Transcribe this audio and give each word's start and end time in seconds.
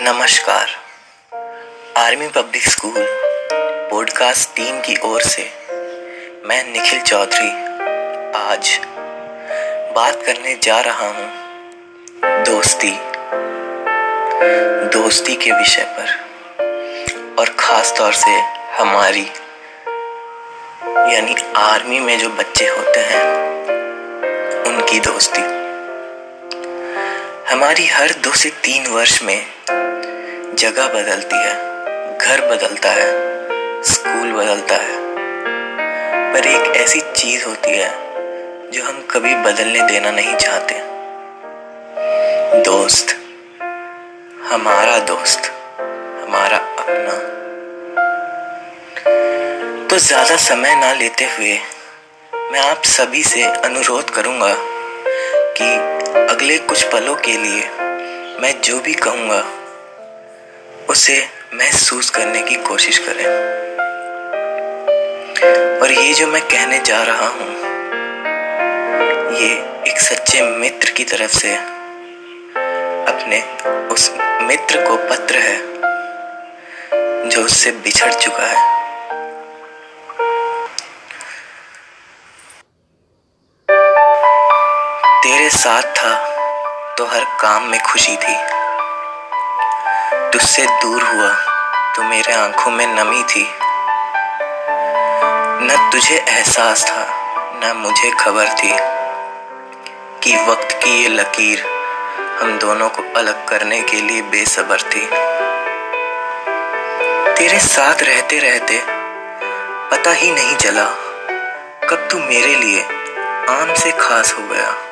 नमस्कार। 0.00 0.66
Army 1.96 2.28
public 2.28 2.66
school 2.66 3.06
podcast 3.90 4.54
team 4.56 4.80
की 4.80 4.94
ओर 5.04 5.20
से 5.20 5.42
मैं 6.44 6.62
निखिल 6.72 7.00
चौधरी 7.00 7.50
आज 8.34 8.78
बात 9.96 10.22
करने 10.26 10.54
जा 10.62 10.80
रहा 10.80 11.08
हूँ 11.08 11.26
दोस्ती। 12.44 12.92
दोस्ती 14.92 15.34
के 15.36 15.50
विषय 15.52 15.84
पर 15.98 17.34
और 17.38 17.48
ख़ास 17.58 17.94
तौर 17.98 18.12
से 18.14 18.38
हमारी, 18.78 19.26
यानी 21.14 21.34
आर्मी 21.56 22.00
में 22.00 22.18
जो 22.18 22.28
बच्चे 22.30 22.68
होते 22.68 23.00
हैं 23.00 23.26
उनकी 24.88 25.00
दोस्ती। 25.00 25.40
हमारी 27.50 27.86
हर 27.86 28.10
दो 28.10 28.32
से 28.32 28.50
तीन 28.64 28.86
वर्ष 28.86 29.22
में 29.22 29.46
जगह 30.54 30.86
बदलती 30.86 31.36
है, 31.36 31.54
घर 32.18 32.40
बदलता 32.46 32.90
है, 32.90 33.08
स्कूल 33.82 34.32
बदलता 34.32 34.74
है। 34.74 34.94
पर 36.32 36.46
एक 36.46 36.76
ऐसी 36.76 37.00
चीज़ 37.00 37.44
होती 37.44 37.70
है 37.70 37.90
जो 38.70 38.84
हम 38.84 39.02
कभी 39.10 39.34
बदलने 39.34 39.82
देना 39.82 40.10
नहीं 40.10 40.36
चाहते। 40.36 40.80
दोस्त। 42.62 43.14
हमारा 44.44 44.98
दोस्त। 44.98 45.52
हमारा 46.22 46.56
अपना। 46.56 47.18
तो 49.86 49.98
ज़्यादा 49.98 50.36
समय 50.36 50.74
ना 50.76 50.92
लेते 50.94 51.24
हुए 51.24 51.58
मैं 52.32 52.60
आप 52.60 52.82
सभी 52.86 53.22
से 53.24 53.42
अनुरोध 53.42 54.10
करूँगा 54.10 54.54
कि 54.54 54.67
अगले 56.48 56.58
कुछ 56.58 56.82
पलों 56.92 57.14
के 57.14 57.32
लिए। 57.32 57.62
मैं 58.40 58.60
जो 58.60 58.78
भी 58.80 58.92
कहूँगा, 58.94 59.40
उसे 60.90 61.16
महसूस 61.54 62.10
करने 62.10 62.42
की 62.42 62.54
कोशिश 62.54 62.98
करें। 62.98 63.26
और 65.80 65.92
ये 65.92 66.12
जो 66.12 66.26
मैं 66.26 66.40
कहने 66.42 66.78
जा 66.78 67.02
रहा 67.02 67.26
हूँ, 67.26 67.50
ये 69.36 69.50
एक 69.90 70.00
सच्चे 70.00 70.42
मित्र 70.42 70.90
की 70.90 71.04
तरफ़ 71.04 71.36
से 71.36 71.54
अपने 73.12 73.42
उस 73.94 74.10
मित्र 74.42 74.86
को 74.86 74.96
पत्र 75.10 75.36
है, 75.38 75.58
जो 77.28 77.44
उससे 77.44 77.70
बिछड़ 77.84 78.12
चुका 78.14 78.46
है। 78.46 78.66
तेरे 85.22 85.50
साथ 85.50 85.82
था। 85.82 86.37
तो 86.98 87.04
हर 87.06 87.24
काम 87.40 87.62
में 87.62 87.80
खुशी 87.80 88.16
थी। 88.16 88.34
तुझसे 90.32 90.64
दूर 90.82 91.02
हुआ 91.02 91.28
तो 91.96 92.02
मेरे 92.02 92.32
आँखों 92.32 92.70
में 92.70 92.86
नमी 92.86 93.22
थी। 93.22 93.42
न 95.62 95.90
तुझे 95.92 96.16
एहसास 96.16 96.84
था, 96.86 97.04
न 97.54 97.76
मुझे 97.76 98.10
खबर 98.10 98.48
थी 98.48 98.72
कि 100.22 100.34
वक्त 100.50 100.72
की 100.72 101.02
ये 101.02 101.08
लकीर 101.08 101.64
हम 102.40 102.58
दोनों 102.58 102.88
को 102.88 103.02
अलग 103.16 103.46
करने 103.48 103.80
के 103.82 104.00
लिए 104.00 104.22
बेसबर 104.22 104.82
थी। 104.82 105.06
तेरे 107.36 107.58
साथ 107.58 108.02
रहते 108.02 108.38
रहते 108.38 108.82
पता 109.90 110.12
ही 110.12 110.30
नहीं 110.30 110.56
चला 110.56 110.90
कब 111.88 112.08
तू 112.10 112.18
मेरे 112.18 112.54
लिए 112.56 112.82
आम 113.50 113.74
से 113.74 113.92
खास 113.92 114.34
हो 114.38 114.42
गया। 114.48 114.87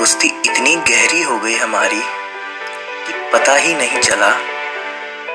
दोस्ती 0.00 0.28
इतनी 0.46 0.74
गहरी 0.88 1.22
हो 1.22 1.36
गई 1.38 1.54
हमारी 1.54 2.00
कि 3.06 3.12
पता 3.32 3.54
ही 3.54 3.74
नहीं 3.74 3.98
चला 4.00 4.30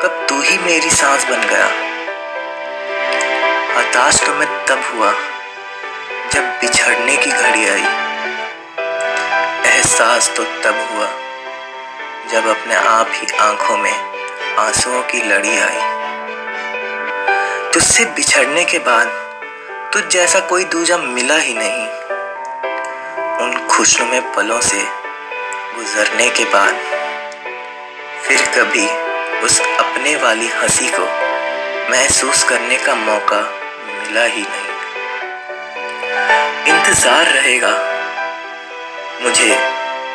कब 0.01 0.25
तू 0.29 0.39
ही 0.41 0.57
मेरी 0.57 0.89
सांस 0.89 1.25
बन 1.29 1.41
गया। 1.49 1.65
हताश 3.75 4.21
तो 4.25 4.33
मैं 4.33 4.47
तब 4.65 4.81
हुआ 4.85 5.11
जब 6.33 6.47
बिछड़ने 6.61 7.17
की 7.17 7.31
घड़ी 7.31 7.67
आई। 7.69 7.83
एहसास 9.71 10.31
तो 10.37 10.43
तब 10.63 10.79
हुआ 10.91 11.09
जब 12.31 12.47
अपने 12.49 12.75
आप 12.75 13.11
ही 13.13 13.27
आँखों 13.41 13.77
में 13.77 13.93
आंसुओं 14.57 15.01
की 15.11 15.21
लड़ी 15.23 15.57
आई। 15.57 15.81
तुझसे 17.73 18.05
बिछड़ने 18.05 18.65
के 18.65 18.79
बाद 18.89 19.13
तुझ 19.93 20.03
जैसा 20.13 20.39
कोई 20.39 20.63
दूजा 20.73 20.97
मिला 20.97 21.37
ही 21.37 21.53
नहीं। 21.53 21.87
खुशनुमे 23.75 24.19
पलों 24.19 24.61
से 24.61 24.81
गुजरने 25.75 26.29
के 26.29 26.43
बाद 26.45 26.75
फिर 28.23 28.41
कभी 28.41 28.87
उस 29.39 29.61
अपने 29.61 30.15
वाली 30.15 30.47
हँसी 30.47 30.87
को 30.87 31.03
महसूस 31.91 32.43
करने 32.43 32.77
का 32.77 32.95
मौका 32.95 33.41
मिला 33.87 34.23
ही 34.23 34.41
नहीं। 34.41 34.75
इंतज़ार 36.67 37.25
रहेगा। 37.25 37.73
मुझे, 39.21 39.51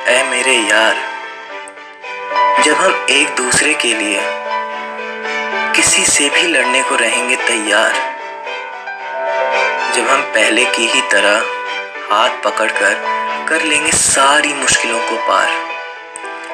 ऐ 0.07 0.23
मेरे 0.23 0.53
यार, 0.53 0.97
जब 2.63 2.75
हम 2.75 3.07
एक 3.11 3.29
दूसरे 3.29 3.75
के 3.75 3.95
लिए 3.95 4.21
किसी 5.77 6.07
से 6.07 6.29
भी 6.29 6.43
लड़ने 6.43 6.83
को 6.83 6.95
रहेंगे 6.97 7.37
तैयार, 7.37 7.93
जब 9.95 10.09
हम 10.09 10.23
पहले 10.23 10.65
की 10.65 10.87
ही 10.87 11.01
तरह 11.01 11.60
हाथ 12.13 12.31
पकड़कर 12.45 12.95
कर 13.49 13.63
लेंगे 13.63 13.91
सारी 13.93 14.55
मुश्किलों 14.55 14.99
को 14.99 15.17
पार। 15.17 15.49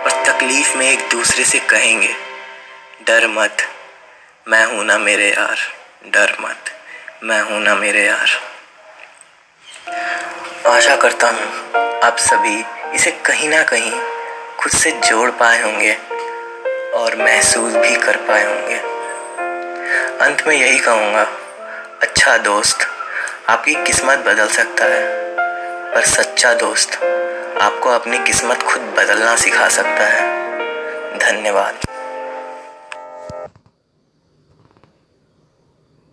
और 0.04 0.10
तकलीफ़ 0.26 0.76
में 0.78 0.86
एक 0.86 1.08
दूसरे 1.10 1.44
से 1.44 1.58
कहेंगे, 1.58 2.14
डर 3.06 3.26
मत, 3.26 3.56
मैं 4.48 4.64
हूँ 4.64 4.84
ना 4.84 4.98
मेरे 4.98 5.28
यार। 5.30 5.56
डर 6.06 6.36
मत, 6.40 6.70
मैं 7.22 7.40
हूँ 7.42 7.60
ना 7.60 7.74
मेरे 7.74 8.04
यार। 8.06 8.28
आशा 10.66 10.96
करता 10.96 11.30
हूँ 11.30 11.72
आप 12.00 12.16
सभी 12.16 12.64
इसे 12.94 13.10
कहीं 13.10 13.48
ना 13.48 13.62
कहीं 13.62 13.92
खुद 14.58 14.72
से 14.72 14.90
जोड़ 14.90 15.30
पाए 15.30 15.62
होंगे 15.62 15.94
और 16.94 17.16
महसूस 17.16 17.74
भी 17.74 17.96
कर 17.96 18.16
पाए 18.16 18.44
होंगे। 18.44 18.78
अंत 20.24 20.44
में 20.46 20.56
यही 20.56 20.78
कहूँगा 20.78 21.22
अच्छा 22.02 22.36
दोस्त, 22.38 22.88
आपकी 23.48 23.74
किस्मत 23.74 24.18
बदल 24.18 24.48
सकता 24.48 24.84
है। 24.84 25.26
पर 25.96 26.04
सच्चा 26.04 26.54
दोस्त 26.54 26.94
आपको 27.62 27.90
अपनी 27.90 28.18
किस्मत 28.18 28.62
खुद 28.62 28.82
बदलना 28.82 29.36
सिखा 29.36 29.68
सकता 29.68 30.04
है। 30.06 30.26
धन्यवाद। 31.18 31.85